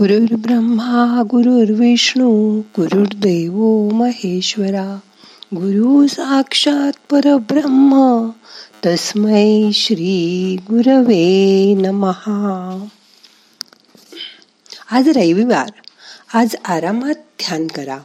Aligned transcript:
गुरुर्ब्रह्मा 0.00 1.22
गुरुर्विष्णू 1.30 2.60
गुरुर्देव 2.60 3.88
महेश्वरा. 3.92 4.98
गुरु 5.54 6.06
साक्षात 6.06 6.92
परब्रह्म 7.10 8.28
तस्मै 8.86 9.70
श्री 9.74 10.56
गुरवे 10.62 11.74
नमहा 11.74 12.84
आज 14.90 15.08
रविवार. 15.08 15.70
आज 16.34 16.56
आरामात 16.64 17.14
ध्यान 17.14 17.66
करा. 17.66 17.98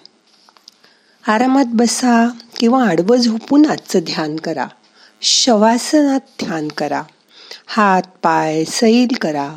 आरामात 1.27 1.65
बसा 1.73 2.27
किंवा 2.59 2.87
आडवं 2.87 3.17
झोपून 3.17 3.65
आजचं 3.65 3.99
ध्यान 3.99 4.35
करा. 4.35 4.67
शवासनात 5.21 6.45
ध्यान 6.45 6.67
करा. 6.67 7.03
हात 7.67 8.03
पाय 8.23 8.65
सैल 8.65 9.15
करा. 9.21 9.55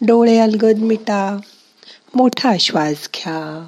डोळे 0.00 0.38
अलगद 0.38 0.78
मिटा. 0.78 1.38
मोठा 2.14 2.52
श्वास 2.60 3.08
घ्या. 3.14 3.66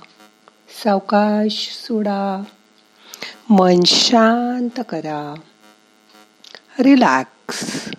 सावकाश 0.85 1.71
सोडा. 1.73 2.43
मन 3.51 3.81
शांत 3.87 4.81
करा. 4.89 5.35
रिलॅक्स. 6.79 7.91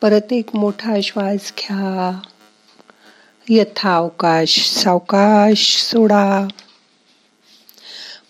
परत 0.00 0.32
एक 0.32 0.56
मोठा 0.56 0.94
श्वास 1.02 1.52
घ्या. 1.58 2.20
यथावकाश 3.48 4.70
सावकाश 4.70 5.82
सोडा. 5.82 6.48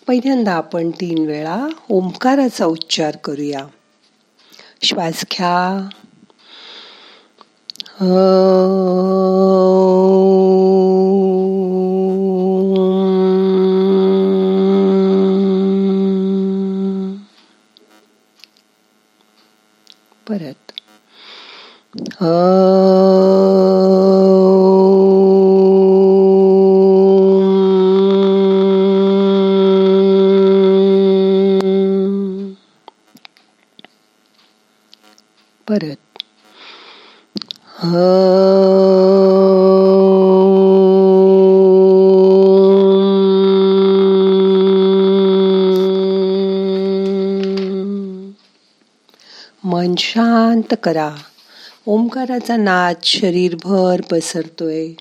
पहिल्यांदा 0.07 0.53
आपण 0.53 0.89
तीन 0.89 1.27
वेळा 1.27 1.67
ओंकाराचा 1.89 2.65
उच्चार 2.65 3.15
करूया. 3.15 3.65
श्वास 4.83 5.25
घ्या. 5.31 5.89
परत 7.99 8.07
मन 49.89 49.95
शांत 49.95 50.73
करा. 50.83 51.15
ओंकाराचा 51.85 52.57
नाद 52.57 52.95
शरीरभर 53.03 54.01
पसरतोय. 54.01 54.91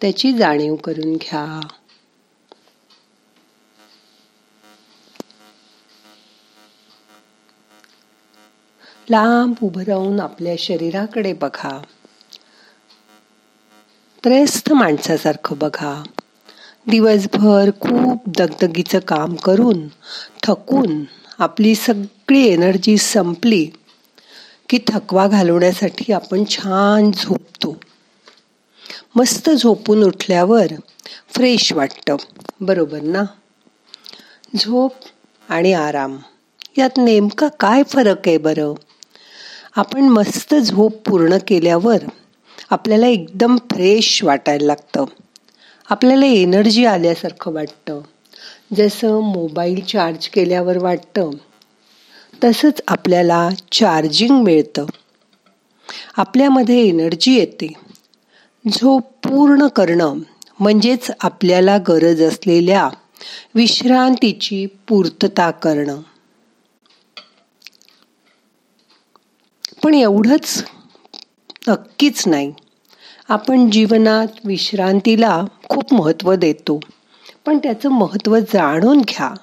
त्याची 0.00 0.32
जाणीव 0.32 0.74
करून 0.74 1.12
घ्या. 1.14 1.66
लांब 9.10 9.54
उभं 9.62 9.82
राहून 9.82 10.20
आपल्या 10.20 10.54
शरीराकडे 10.58 11.32
बघा. 11.32 11.82
त्रयस्थ 14.24 14.72
माणसासारखं 14.72 15.58
बघा. 15.58 16.02
दिवसभर 16.86 17.70
खूप 17.80 18.22
दगदगीचं 18.26 18.98
काम 18.98 19.34
करून 19.34 19.88
थकून 20.42 21.04
आपली 21.38 21.74
सगळी 21.74 22.46
एनर्जी 22.46 22.98
संपली. 22.98 23.70
की 24.70 24.78
थकवा 24.88 25.26
घालवण्यासाठी 25.26 26.12
आपण 26.12 26.44
छान 26.50 27.10
झोपतो. 27.12 27.80
मस्त 29.16 29.50
झोपून 29.50 30.02
उठल्यावर 30.02 30.66
फ्रेश 31.28 31.72
वाटतं. 31.72 32.16
बरोबर 32.60 33.00
ना? 33.00 33.22
झोप 34.56 34.92
आणि 35.48 35.72
आराम 35.72 36.16
यात 36.78 36.90
नेमका 36.96 37.48
काय 37.48 37.82
फरक 37.82 38.28
आहे 38.28 38.38
बरं? 38.38 38.74
आपण 39.76 40.00
मस्त 40.00 40.54
झोप 40.54 41.08
पूर्ण 41.08 41.36
केल्यावर 41.48 41.96
आपल्याला 42.70 43.06
एकदम 43.06 43.56
फ्रेश 43.56 44.24
वाटायला 44.24 44.66
लागतं. 44.66 45.04
आपल्याला 45.90 46.26
एनर्जी 46.26 46.84
आल्यासारखं 46.84 47.52
वाटतं. 47.52 48.00
जसं 48.76 49.20
मोबाईल 49.20 49.84
चार्ज 49.84 50.28
केल्यावर 50.28 50.78
वाटतं 50.78 51.30
तसंच 52.44 52.82
आपल्याला 52.88 53.48
चार्जिंग 53.72 54.42
मिळतं. 54.42 54.86
आपल्यामध्ये 56.16 56.88
एनर्जी 56.88 57.34
येते. 57.34 57.72
झोप 58.72 59.02
पूर्ण 59.02 59.66
करणं 59.66 60.14
म्हणजेच 60.60 61.10
आपल्याला 61.20 61.78
गरज 61.78 62.22
असलेल्या 62.22 62.88
विश्रांतीची 63.54 64.66
पूर्तता 64.66 65.50
करणं. 65.50 66.00
पण 69.82 69.94
एवढंच 69.94 70.64
नक्कीच 71.68 72.28
नाही. 72.28 72.52
आपण 73.28 73.70
जीवनात 73.70 74.26
विश्रांतीला 74.44 75.44
खूप 75.68 75.94
महत्त्व 75.94 76.34
देतो. 76.34 76.80
पण 77.46 77.58
त्याचं 77.58 77.88
महत्त्व 77.88 78.38
जाणून 78.38 79.00
घ्या. 79.00 79.34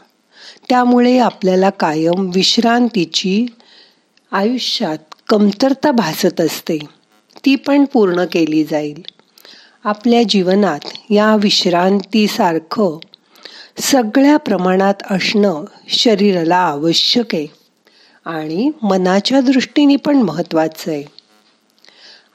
त्यामुळे 0.70 1.18
आपल्याला 1.20 1.70
कायम 1.70 2.32
विश्रांतीची 2.36 3.46
आयुष्यात 4.32 4.98
कमतरता 5.28 5.92
भासत 5.92 6.42
असते. 6.42 6.78
ती 7.46 7.56
पण 7.56 7.86
पूर्ण 7.86 8.26
केली 8.32 8.64
जाईल. 8.64 9.02
आपल्या 9.84 10.24
जीवनात 10.30 10.80
या 11.10 11.36
विश्रांतीसारखं 11.36 12.98
सगळ्या 13.78 14.38
प्रमाणात 14.38 14.94
असणं 15.12 15.66
शरीराला 15.90 16.58
आवश्यक 16.58 17.36
आहे 17.36 17.48
आणि 18.26 18.72
मनाच्या 18.84 19.42
दृष्टीने 19.42 19.96
पण 19.96 20.18
महत्वाचं 20.18 20.92
आहे. 20.92 21.04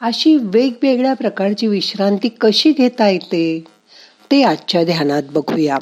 अशी 0.00 0.36
वेगवेगळ्या 0.36 1.14
प्रकारची 1.14 1.66
विश्रांती 1.66 2.28
कशी 2.28 2.72
घेता 2.72 3.08
येते 3.08 3.64
ते 4.30 4.42
आजच्या 4.42 4.84
ध्यानात 4.84 5.22
बघूया. 5.30 5.78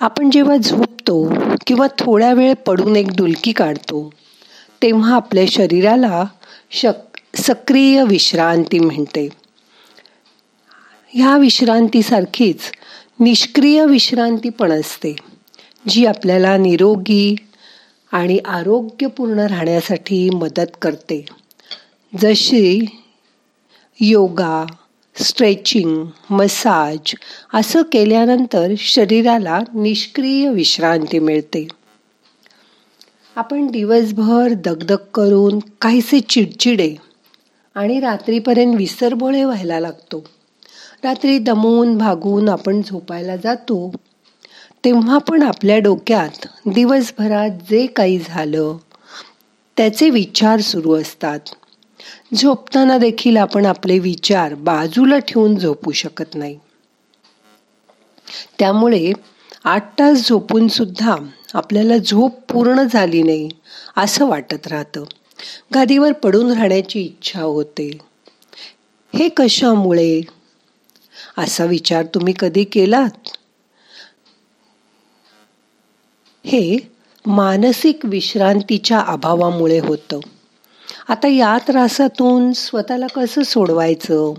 आपण 0.00 0.30
जेव्हा 0.30 0.56
झोपतो 0.56 1.32
किंवा 1.66 1.86
थोड्या 1.98 2.32
वेळ 2.32 2.54
पडून 2.54 2.96
एक 2.96 3.06
डुलकी 3.16 3.52
काढतो 3.52 4.10
तेव्हा 4.82 5.14
आपल्या 5.14 5.44
शरीराला 5.48 6.24
शक 6.70 7.18
सक्रिय 7.34 8.04
विश्रांती 8.04 8.78
म्हणते 8.78 9.28
ह्या 11.08 11.36
विश्रांतीसारखीच 11.36 12.60
निष्क्रिय 13.20 13.84
विश्रांती 13.86 14.48
पण 14.48 14.72
असते 14.72 15.16
जी 15.88 16.06
आपल्याला 16.06 16.56
निरोगी 16.56 17.36
आणि 18.12 18.38
आरोग्यपूर्ण 18.38 19.38
राहण्यासाठी 19.38 20.30
मदत 20.30 20.76
करते. 20.82 21.24
जशी 22.18 22.84
योगा 24.00 24.64
स्ट्रेचिंग 25.22 26.04
मसाज 26.30 27.14
असं 27.54 27.82
केल्यानंतर 27.82 28.66
शरीराला 28.78 29.60
निष्क्रिय 29.74 30.48
विश्रांती 30.48 31.18
मिळते. 31.18 31.68
आपण 33.36 33.66
दिवसभर 33.66 34.52
दगदग 34.52 34.96
करून 35.14 35.58
काहीसे 35.80 36.20
चिडचिडे 36.20 36.94
आणि 37.74 38.00
रात्रीपर्यंत 38.00 38.74
विसरबोळे 38.76 39.44
व्हायला 39.44 39.80
लागतो. 39.80 40.24
रात्री 41.04 41.38
दमून 41.38 41.98
भागून 41.98 42.48
आपण 42.48 42.82
झोपायला 42.82 43.36
जातो 43.36 43.92
तेव्हा 44.84 45.18
पण 45.18 45.42
आपल्या 45.42 45.78
डोक्यात 45.78 46.46
दिवसभरात 46.66 47.50
जे 47.50 47.86
काही 47.86 48.18
झालं 48.18 48.76
त्याचे 49.76 50.10
विचार 50.10 50.60
सुरू 50.60 50.94
असतात. 50.94 51.40
झोपताना 52.34 52.98
देखील 52.98 53.36
आपण 53.36 53.66
आपले 53.66 53.98
विचार 53.98 54.54
बाजूला 54.54 55.18
ठेवून 55.18 55.56
झोपू 55.56 55.92
शकत 55.92 56.34
नाही. 56.34 56.58
त्यामुळे 58.58 59.12
आठ 59.64 59.98
तास 59.98 60.28
झोपून 60.28 60.68
सुद्धा 60.68 61.16
आपल्याला 61.54 61.96
झोप 61.96 62.52
पूर्ण 62.52 62.82
झाली 62.82 63.22
नाही 63.22 63.48
असं 63.96 64.26
वाटत 64.26 64.66
राहतं. 64.66 65.04
गादीवर 65.74 66.12
पडून 66.12 66.52
राहण्याची 66.52 67.00
इच्छा 67.00 67.42
होते. 67.42 67.98
हे 69.14 69.28
कशामुळे? 69.28 70.20
असा 71.38 71.64
विचार 71.64 72.04
तुम्ही 72.04 72.34
कधी 72.38 72.64
केलात? 72.64 73.28
हे 76.46 76.78
मानसिक 77.26 77.98
विश्रांतीच्या 78.04 79.00
अभावामुळे 79.00 79.78
होतं. 79.78 80.20
आता 81.08 81.28
या 81.28 81.58
त्रासातून 81.58 82.52
स्वतःला 82.52 83.06
कसं 83.06 83.42
सोडवायचं? 83.42 84.34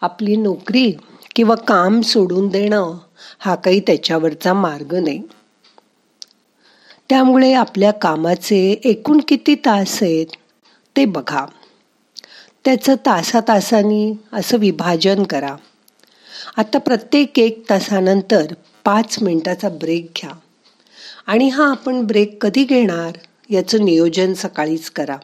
आपली 0.00 0.36
नोकरी 0.36 0.92
किंवा 1.36 1.54
काम 1.54 2.00
सोडून 2.00 2.48
देणं 2.48 2.98
हा 3.38 3.54
काही 3.54 3.80
त्याच्यावरचा 3.80 4.52
मार्ग 4.52 4.94
नाही. 4.94 5.22
त्यामुळे 7.08 7.52
आपल्या 7.52 7.90
कामाचे 7.90 8.80
एकूण 8.84 9.20
किती 9.28 9.54
तास 9.54 10.02
आहेत 10.02 10.26
ते 10.96 11.04
बघा. 11.04 11.46
त्याचं 12.64 12.94
तासा 12.94 13.40
तासानी 13.40 14.12
असं 14.32 14.58
विभाजन 14.58 15.22
करा. 15.22 15.56
आता 16.56 16.78
प्रत्येक 16.78 17.38
एक 17.38 17.70
तासानंतर 17.70 18.46
पाच 18.84 19.22
मिनटाचा 19.22 19.68
ब्रेक 19.68 20.10
घ्या. 20.16 20.30
आणि 21.26 21.48
हा 21.48 21.70
आपण 21.70 22.06
ब्रेक 22.06 22.42
कधी 22.42 22.64
घेणार 22.64 23.12
याचं 23.50 23.84
नियोजन 23.84 24.34
सकाळीच 24.34 24.90
करा. 24.90 25.16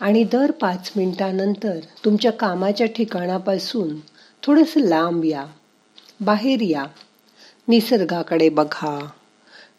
आणि 0.00 0.24
दर 0.24 0.50
पाच 0.50 0.90
मिनिटानंतर 0.96 1.78
तुमच्या 2.04 2.32
कामाच्या 2.32 2.86
ठिकाणापासून 2.86 3.96
थोडंसं 4.42 4.80
लांब 4.80 5.24
या. 5.24 5.46
बाहेर 6.20 6.60
या. 6.60 6.84
निसर्गाकडे 7.68 8.48
बघा. 8.48 9.06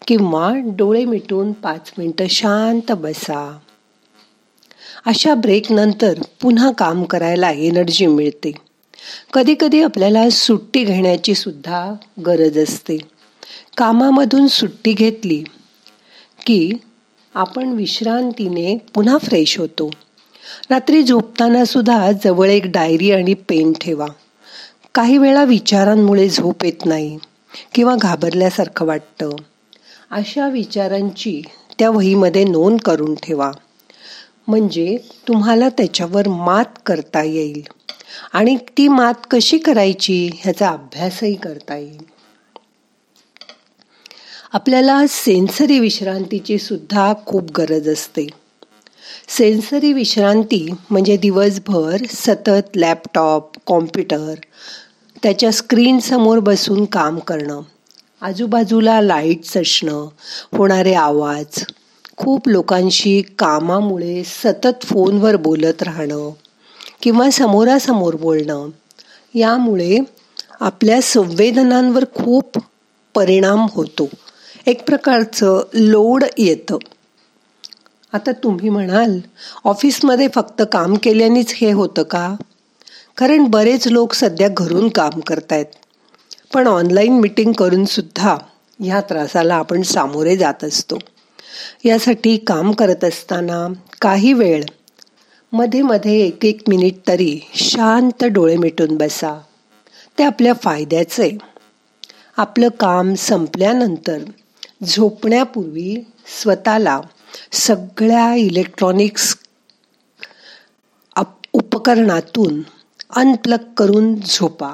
किंवा 0.07 0.53
डोळे 0.55 1.05
मिटून 1.05 1.51
पाच 1.51 1.91
मिनटं 1.97 2.27
शांत 2.27 2.91
बसा. 2.91 3.59
अशा 5.05 5.33
ब्रेकनंतर 5.33 6.21
पुन्हा 6.41 6.71
काम 6.71 7.03
करायला 7.03 7.51
एनर्जी 7.51 8.05
मिळते. 8.05 8.51
कधी 9.33 9.55
कधी 9.59 9.83
आपल्याला 9.83 10.29
सुट्टी 10.29 10.83
घेण्याची 10.83 11.35
सुद्धा 11.35 11.93
गरज 12.25 12.57
असते. 12.57 12.97
कामामधून 13.77 14.47
सुट्टी 14.47 14.93
घेतली 14.93 15.43
की 16.45 16.71
आपण 17.33 17.69
विश्रांतीने 17.69 18.77
पुन्हा 18.93 19.17
फ्रेश 19.17 19.59
होतो. 19.59 19.91
रात्री 20.69 21.03
झोपताना 21.03 21.65
सुद्धा 21.65 22.11
जवळ 22.11 22.49
एक 22.49 22.63
डायरी 22.65 23.11
आणि 23.11 23.33
पेन 23.33 23.73
ठेवा. 23.81 24.07
काही 24.95 25.17
वेळा 25.17 25.43
विचारांमुळे 25.43 26.29
झोप 26.29 26.65
येत 26.65 26.85
नाही 26.85 27.17
किंवा 27.73 27.95
घाबरल्यासारखं 27.95 28.85
वाटतं. 28.85 29.29
अशा 30.11 30.47
विचारांची 30.47 31.41
त्या 31.79 31.89
वहीमध्ये 31.89 32.43
नोंद 32.43 32.79
करून 32.79 33.15
ठेवा. 33.15 33.51
म्हणजे 34.47 34.97
तुम्हाला 35.27 35.69
त्याच्यावर 35.69 36.27
मात 36.27 36.79
करता 36.85 37.23
येईल 37.23 37.67
आणि 38.33 38.57
ती 38.77 38.87
मात 38.87 39.13
कशी 39.31 39.57
करायची 39.57 40.29
ह्याचा 40.35 40.69
अभ्यासही 40.69 41.35
करता 41.35 41.75
येईल. 41.75 42.05
आपल्याला 44.53 45.03
सेन्सरी 45.09 45.79
विश्रांतीची 45.79 46.57
सुद्धा 46.57 47.13
खूप 47.25 47.51
गरज 47.51 47.89
असते. 47.89 48.27
सेन्सरी 49.37 49.93
विश्रांती 49.93 50.67
म्हणजे 50.89 51.17
दिवसभर 51.17 51.97
सतत 52.09 52.77
लॅपटॉप 52.77 53.51
कॉम्प्युटर 53.65 54.33
त्याच्या 55.23 55.51
स्क्रीन 55.51 55.99
समोर 55.99 56.39
बसून 56.39 56.85
काम 56.85 57.19
करणं. 57.19 57.61
आजूबाजूला 58.21 59.01
लाईट्स 59.01 59.57
असणं 59.57 60.07
होणारे 60.57 60.93
आवाज 60.93 61.63
खूप 62.17 62.49
लोकांशी 62.49 63.21
कामामुळे 63.21 64.23
सतत 64.23 64.83
फोनवर 64.83 65.35
बोलत 65.35 65.83
राहणं 65.83 66.29
किंवा 67.01 67.29
समोरासमोर 67.29 68.15
बोलणं 68.15 68.69
यामुळे 69.35 69.97
आपल्या 70.59 71.01
संवेदनांवर 71.01 72.03
खूप 72.03 72.59
परिणाम 73.15 73.65
होतो. 73.73 74.09
एक 74.65 74.85
प्रकारचं 74.85 75.63
लोड 75.73 76.23
येतं. 76.37 76.77
आता 78.13 78.31
तुम्ही 78.31 78.69
म्हणाल 78.69 79.19
ऑफिसमध्ये 79.63 80.27
फक्त 80.35 80.61
काम 80.71 80.95
केल्यानेच 81.03 81.53
हे 81.53 81.71
होतं 81.71 82.03
का? 82.03 82.35
कारण 83.17 83.43
बरेच 83.43 83.87
लोक 83.87 84.13
सध्या 84.13 84.47
घरून 84.57 84.89
काम 84.89 85.19
करतायत. 85.19 85.65
पण 86.53 86.67
ऑनलाईन 86.67 87.19
मीटिंग 87.19 87.53
करूनसुद्धा 87.53 88.37
ह्या 88.79 89.01
त्रासाला 89.01 89.55
आपण 89.55 89.81
सामोरे 89.81 90.37
जात 90.37 90.63
असतो. 90.63 90.97
यासाठी 91.85 92.37
काम 92.37 92.71
करत 92.71 93.03
असताना 93.03 93.73
काही 94.01 94.33
वेळमध्ये 94.33 95.81
मध्ये 95.81 96.27
एक 96.27 96.45
एक 96.45 96.61
मिनिट 96.67 96.95
तरी 97.07 97.39
शांत 97.53 98.23
डोळे 98.23 98.57
मिटून 98.57 98.97
बसा. 98.97 99.41
ते 100.17 100.23
आपल्या 100.23 100.53
फायद्याचे. 100.53 101.37
आपलं 102.37 102.67
काम 102.67 103.13
संपल्यानंतर 103.13 104.17
झोपण्यापूर्वी 104.83 106.05
स्वतःला 106.41 107.01
सगळ्या 107.51 108.35
इलेक्ट्रॉनिक्स 108.35 109.37
उपकरणातून 111.53 112.61
अनप्लग 113.09 113.57
करून 113.77 114.15
झोपा 114.15 114.73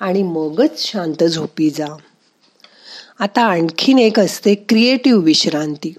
आणि 0.00 0.22
मगच 0.22 0.86
शांत 0.86 1.24
झोपी 1.24 1.70
जा. 1.70 1.86
आता 3.18 3.42
आणखीन 3.42 3.98
एक 3.98 4.20
असते 4.20 4.54
क्रिएटिव्ह 4.54 5.22
विश्रांती. 5.22 5.94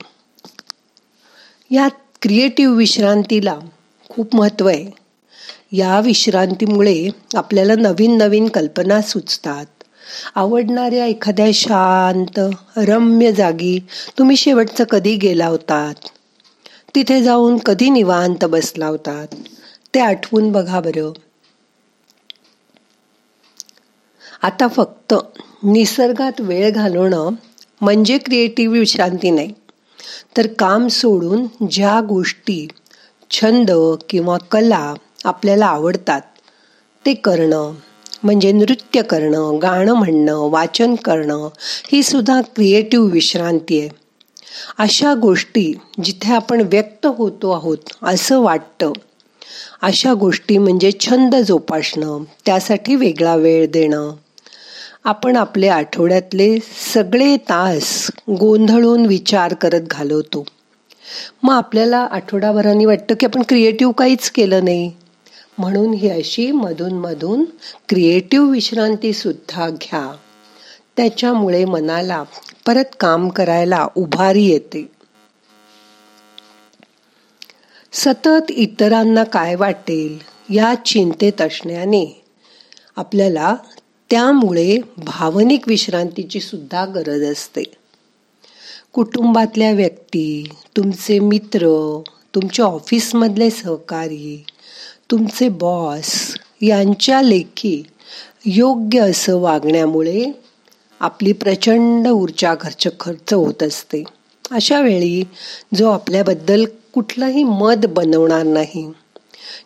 या 1.72 1.88
क्रिएटिव्ह 2.22 2.75
विश्रांतीला 2.75 3.60
खूप 4.10 4.36
महत्त्व 4.36 4.68
आहे. 4.68 4.92
या 5.72 6.00
विश्रांतीमुळे 6.00 7.10
आपल्याला 7.36 7.75
नवीन 7.75 8.18
नवीन 8.18 8.50
कल्पना 8.50 9.01
सुचतात. 9.01 9.75
आवडणाऱ्या 10.35 11.06
एखाद्या 11.06 11.45
शांत 11.53 12.39
रम्य 12.77 13.31
जागी 13.31 13.79
तुम्ही 14.17 14.35
शेवटचं 14.35 14.83
कधी 14.83 15.15
गेला 15.15 15.47
होतात? 15.47 15.94
तिथे 16.95 17.23
जाऊन 17.23 17.57
कधी 17.57 17.89
निवांत 17.89 18.45
बसला 18.45 18.88
होतात? 18.88 19.27
ते 19.94 20.00
आठवून 20.00 20.51
बघा 20.51 20.79
बरं. 20.79 21.12
आता 24.41 24.67
फक्त 24.67 25.13
निसर्गात 25.63 26.41
वेळ 26.41 26.71
घालवणं 26.71 27.29
म्हणजे 27.81 28.17
क्रिएटिव्ह 28.17 28.79
विश्रांती 28.79 29.29
नाही. 29.29 29.53
तर 30.38 30.47
काम 30.47 30.88
सोडून 30.88 31.67
ज्या 31.71 32.01
गोष्टी 32.01 32.67
छंद 33.31 33.71
किंवा 34.09 34.38
कला 34.38 34.94
आपल्याला 35.25 35.65
आवडतात 35.65 36.21
ते 37.06 37.13
करणं. 37.13 37.73
म्हणजे 38.25 38.51
नृत्य 38.51 39.01
करणं 39.01 39.60
गाणं 39.62 39.94
म्हणणं 39.94 40.50
वाचन 40.50 40.95
करणं 40.95 41.50
ही 41.92 42.04
सुद्धा 42.04 42.42
क्रिएटिव्ह 42.42 43.12
विश्रांती 43.12 43.80
आहे. 43.80 43.89
अशा 44.77 45.13
गोष्टी 45.13 45.74
जिथे 46.04 46.33
आपण 46.33 46.62
व्यक्त 46.62 47.06
होतो 47.06 47.51
आहोत 47.51 47.77
असं 48.01 48.39
वाटतं. 48.39 48.91
अशा 49.82 50.13
गोष्टी 50.13 50.58
म्हणजे 50.58 50.91
छंद 51.00 51.36
जोपासणं 51.36 52.24
त्यासाठी 52.46 52.96
वेगळा 52.96 53.36
वेळ 53.36 53.67
देणं. 53.72 54.12
आपण 55.03 55.36
आपले 55.36 55.67
आठवड्यातले 55.67 56.58
सगळे 56.94 57.38
तास 57.38 58.12
गोंधळून 58.29 59.05
विचार 59.05 59.53
करत 59.53 59.82
घालवतो. 59.82 60.46
मग 61.44 61.55
आपल्याला 61.55 61.98
आठवडाभरांनी 61.98 62.86
वाटतं 62.86 63.15
की 63.20 63.25
आपण 63.25 63.41
क्रिएटिव्ह 63.50 63.94
काहीच 63.94 64.32
केलं 64.32 64.63
नाही. 64.63 64.91
म्हणून 65.57 65.93
ही 65.93 66.09
अशी 66.09 66.51
मधून 66.51 66.93
मधून 66.93 67.45
क्रिएटिव्ह 67.89 68.51
विश्रांती 68.51 69.13
सुद्धा 69.13 69.69
घ्या. 69.69 70.15
त्याच्यामुळे 70.97 71.65
मनाला 71.65 72.24
परत 72.67 72.95
काम 73.00 73.29
करायला 73.29 73.88
उभारी 73.95 74.45
येते. 74.45 74.91
सतत 77.93 78.51
इतरांना 78.51 79.24
काय 79.24 79.55
वाटेल 79.55 80.19
या 80.55 80.74
चिंतेत 80.85 81.41
असण्याने 81.41 82.24
आपल्याला 82.95 83.55
त्यामुळे 84.09 84.77
भावनिक 84.97 85.67
विश्रांतीची 85.67 86.39
सुद्धा 86.39 86.85
गरज 86.85 87.31
असते. 87.31 87.63
कुटुंबातल्या 88.93 89.71
व्यक्ती 89.71 90.50
तुमचे 90.77 91.19
मित्र 91.19 91.67
तुमच्या 92.35 92.65
ऑफिसमधले 92.65 93.50
सहकारी 93.50 94.43
तुमचे 95.12 95.50
बॉस 95.50 96.35
यांच्या 96.62 97.21
लेखी 97.21 97.83
योग्य 98.45 99.00
असं 99.00 99.38
वागण्यामुळे 99.38 100.31
आपली 101.00 101.33
प्रचंड 101.33 102.07
ऊर्जा 102.07 102.53
खर्च 102.62 102.88
खर्च 103.00 103.33
होत 103.33 103.63
असते. 103.63 104.03
अशा 104.51 104.79
वेळी 104.81 105.24
जो 105.75 105.89
आपल्याबद्दल 105.89 106.65
कुठलंही 106.93 107.43
मत 107.43 107.85
बनवणार 107.85 108.43
नाही 108.43 108.91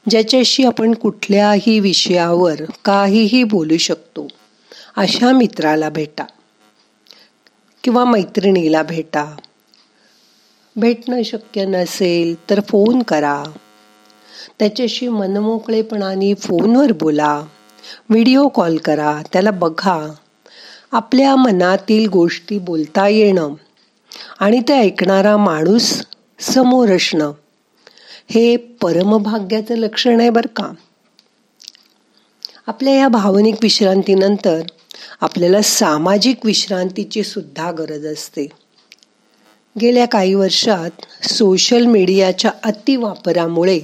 ज्याच्याशी 0.09 0.63
आपण 0.63 0.93
कुठल्याही 0.93 1.79
विषयावर 1.79 2.61
काहीही 2.85 3.43
बोलू 3.43 3.77
शकतो 3.77 4.27
अशा 4.97 5.31
मित्राला 5.31 5.89
भेटा 5.89 6.23
किंवा 7.83 8.05
मैत्रिणीला 8.05 8.83
भेटा. 8.83 9.25
भेटणं 10.75 11.23
शक्य 11.23 11.65
नसेल 11.65 12.49
तर 12.49 12.59
फोन 12.69 13.01
करा. 13.01 13.43
त्याच्याशी 14.59 15.07
मनमोकळेपणाने 15.07 16.33
फोनवर 16.33 16.91
बोला. 16.91 17.41
व्हिडिओ 18.09 18.47
कॉल 18.47 18.77
करा. 18.77 19.21
त्याला 19.33 19.51
बघा. 19.51 20.13
आपल्या 20.91 21.35
मनातील 21.35 22.07
गोष्टी 22.07 22.59
बोलता 22.59 23.07
येणं 23.07 23.53
आणि 24.39 24.61
ते 24.67 24.73
ऐकणारा 24.73 25.37
माणूस 25.37 26.03
समोर 26.39 26.95
असणं 26.95 27.31
हे 28.29 28.57
परमभाग्याचं 28.57 29.75
लक्षण 29.75 30.19
आहे 30.19 30.29
बरं 30.29 30.53
का. 30.55 30.71
आपल्या 32.67 32.93
या 32.93 33.07
भावनिक 33.07 33.55
विश्रांतीनंतर 33.63 34.61
आपल्याला 35.21 35.61
सामाजिक 35.61 36.45
विश्रांतीची 36.45 37.23
सुद्धा 37.23 37.71
गरज 37.71 38.05
असते. 38.05 38.47
गेल्या 39.81 40.07
काही 40.07 40.33
वर्षात 40.33 41.25
सोशल 41.25 41.85
मीडियाच्या 41.85 42.51
अतिवापरामुळे 42.63 43.79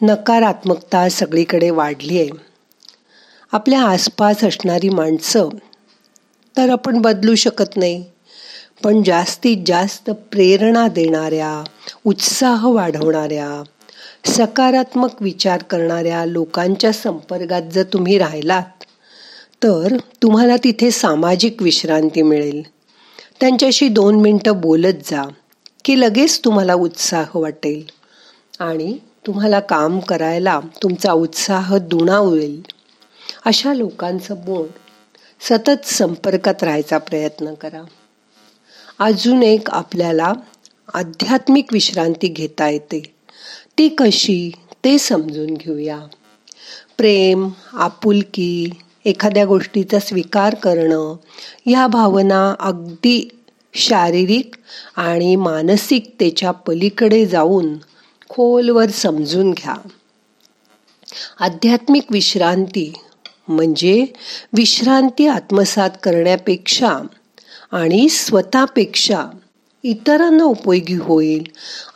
नकारात्मकता 0.00 1.08
सगळीकडे 1.08 1.70
वाढली 1.70 2.18
आहे 2.18 2.28
आपल्या 3.52 3.82
आसपास 3.82 4.44
असणारी 4.44 4.88
माणसं 4.88 5.48
तर 6.56 6.70
आपण 6.70 7.00
बदलू 7.00 7.34
शकत 7.34 7.76
नाही. 7.76 8.04
पण 8.84 9.02
जास्तीत 9.02 9.56
जास्त 9.66 10.10
प्रेरणा 10.10 10.86
देणाऱ्या 10.88 11.52
उत्साह 12.04 12.66
वाढवणाऱ्या 12.66 13.62
सकारात्मक 14.26 15.22
विचार 15.22 15.62
करणाऱ्या 15.62 16.24
लोकांच्या 16.26 16.92
संपर्कात 16.92 17.62
जर 17.72 17.82
तुम्ही 17.82 18.18
राहिलात 18.18 18.84
तर 19.62 19.96
तुम्हाला 20.22 20.56
तिथे 20.56 20.90
सामाजिक 20.90 21.62
विश्रांती 21.62 22.22
मिळेल. 22.22 22.62
त्यांच्याशी 23.40 23.88
दोन 23.88 24.20
मिनटं 24.20 24.60
बोलत 24.60 25.02
जा 25.04 25.22
की 25.84 26.00
लगेच 26.00 26.40
तुम्हाला 26.44 26.74
उत्साह 26.74 27.24
वाटेल. 27.34 27.82
आणि 28.60 28.98
तुम्हाला 29.26 29.60
काम 29.60 29.98
करायला 30.00 30.60
तुमचा 30.82 31.12
उत्साह 31.12 31.76
दुणावेल 31.76 32.62
अशा 33.44 33.74
लोकांचं 33.74 34.34
बोल 34.34 34.66
सतत 35.40 35.86
संपर्कात 35.86 36.62
राहायचा 36.62 36.98
प्रयत्न 36.98 37.54
करा. 37.54 37.82
अजून 38.98 39.42
एक 39.42 39.70
आपल्याला 39.70 40.32
आध्यात्मिक 40.94 41.66
विश्रांती 41.72 42.28
घेता 42.28 42.68
येते. 42.68 43.14
ती 43.78 43.88
कशी 43.88 44.50
ते 44.84 44.98
समजून 44.98 45.54
घेऊया. 45.54 45.98
प्रेम 46.98 47.48
आपुलकी 47.72 48.70
एखाद्या 49.04 49.44
गोष्टीचा 49.44 49.98
स्वीकार 49.98 50.54
करणं 50.54 51.16
या 51.66 51.86
भावना 51.86 52.54
अगदी 52.60 53.28
शारीरिक 53.74 54.54
आणि 54.96 55.36
मानसिकतेच्या 55.36 56.50
पलीकडे 56.50 57.26
जाऊन 57.26 57.76
खोलवर 58.30 58.90
समजून 58.90 59.50
घ्या. 59.50 59.74
आध्यात्मिक 61.40 62.04
विश्रांती 62.10 62.92
म्हणजे 63.48 64.06
विश्रांती 64.52 65.26
आत्मसात 65.26 65.90
करण्यापेक्षा 66.02 66.98
आणि 67.72 68.08
स्वतःपेक्षा 68.08 69.24
इतरांना 69.82 70.44
उपयोगी 70.44 70.94
होईल 70.94 71.44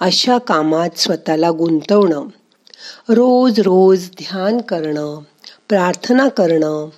अशा 0.01 0.39
कामात 0.39 0.99
स्वतःला 0.99 1.51
गुंतवणं. 1.51 2.27
रोज 3.09 3.61
रोज 3.61 4.11
ध्यान 4.11 4.61
करणं 4.61 5.19
प्रार्थना 5.69 6.29
करणं 6.29 6.89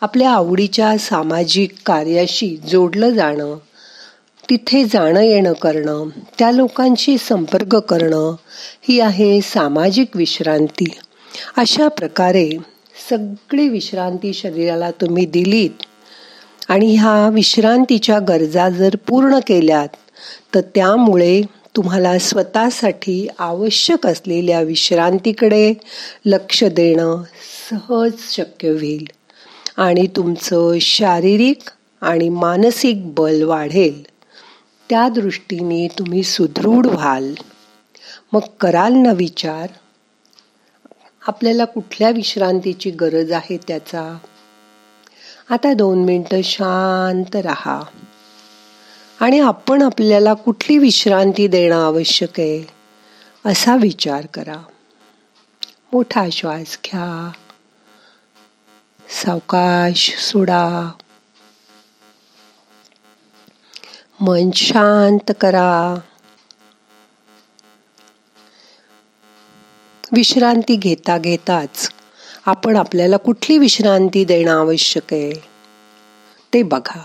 आपल्या 0.00 0.30
आवडीच्या 0.30 0.98
सामाजिक 0.98 1.74
कार्याशी 1.86 2.56
जोडलं 2.56 3.10
जाणं 3.10 3.56
तिथे 4.50 4.84
जाणं 4.84 5.20
येणं 5.20 5.52
करणं 5.52 6.08
त्या 6.38 6.50
लोकांशी 6.50 7.18
संपर्क 7.18 7.76
करणं 7.76 8.34
ही 8.88 9.00
आहे 9.00 9.40
सामाजिक 9.40 10.16
विश्रांती. 10.16 10.86
अशा 11.56 11.88
प्रकारे 11.88 12.50
सगळी 13.10 13.68
विश्रांती 13.68 14.32
शरीराला 14.34 14.90
तुम्ही 14.90 15.26
दिलीत 15.26 15.82
आणि 16.68 16.94
ह्या 16.96 17.28
विश्रांतीच्या 17.28 18.18
गरजा 18.18 18.68
जर 18.68 18.96
पूर्ण 19.08 19.38
केल्यात 19.46 19.88
तर 20.54 20.60
त्यामुळे 20.74 21.42
तुम्हाला 21.76 22.18
स्वतःसाठी 22.18 23.28
आवश्यक 23.38 24.06
असलेल्या 24.06 24.60
विश्रांतीकडे 24.60 25.72
लक्ष 26.26 26.64
देणं 26.64 27.22
सहज 27.70 28.12
शक्य 28.32 28.70
होईल 28.70 29.06
आणि 29.76 30.06
तुमचं 30.06 30.78
शारीरिक 30.80 31.70
आणि 32.00 32.28
मानसिक 32.28 33.14
बल 33.14 33.42
वाढेल. 33.42 34.17
त्या 34.90 35.08
दृष्टीने 35.08 35.88
तुम्ही 35.88 36.22
सुदृढ 36.22 36.86
व्हाल. 36.86 37.34
मग 38.32 38.40
कराल 38.60 38.92
ना 38.92 39.12
विचार? 39.12 39.66
आपल्याला 41.26 41.64
कुठल्या 41.64 42.10
विश्रांतीची 42.10 42.90
गरज 42.90 43.32
आहे 43.32 43.56
त्याचा? 43.56 44.18
आता 45.50 45.72
दोन 45.72 46.04
मिनटं 46.04 46.40
शांत 46.44 47.36
राहा. 47.36 47.82
आणि 49.20 49.38
आपण 49.38 49.82
आपल्याला 49.82 50.34
कुठली 50.34 50.78
विश्रांती 50.78 51.46
देणं 51.46 51.84
आवश्यक 51.84 52.40
आहे 52.40 52.68
असा 53.46 53.76
विचार 53.76 54.26
करा. 54.26 54.62
मोठा 55.92 56.26
श्वास 56.32 56.78
घ्या. 56.84 57.32
सावकाश 59.08 60.16
सोडा. 60.18 60.92
मन 64.20 64.50
शांत 64.54 65.32
करा. 65.40 65.94
विश्रांती 70.12 70.76
घेता 70.76 71.18
घेताच 71.18 71.90
आपण 72.46 72.76
आपल्याला 72.76 73.16
कुठली 73.16 73.58
विश्रांती 73.58 74.24
देणं 74.24 74.50
आवश्यक 74.50 75.14
आहे? 75.14 75.32
ते 76.54 76.62
बघा. 76.62 77.04